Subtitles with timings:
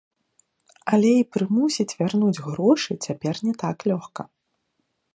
[0.97, 4.21] Але і прымусіць вярнуць грошы цяпер не так лёгка.